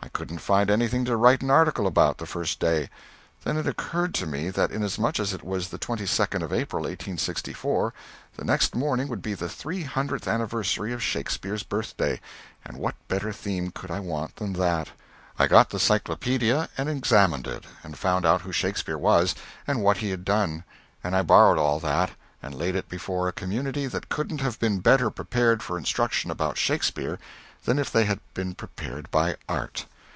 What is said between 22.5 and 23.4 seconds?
laid it before a